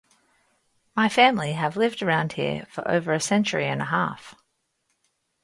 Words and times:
My 0.95 1.09
family 1.09 1.51
have 1.51 1.77
lived 1.77 2.01
around 2.01 2.33
here 2.33 2.65
for 2.71 2.89
over 2.89 3.13
a 3.13 3.19
century 3.19 3.67
and 3.67 3.83
a 3.83 3.85
half. 3.85 4.33